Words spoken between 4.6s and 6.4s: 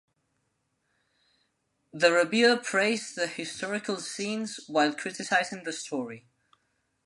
while criticizing the story.